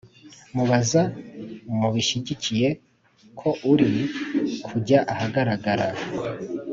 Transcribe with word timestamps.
muzaba 0.53 1.03
mushyigikiye 1.93 2.69
ko 3.39 3.49
ukuri 3.67 4.01
kujya 4.65 4.99
ahagaragara. 5.13 5.87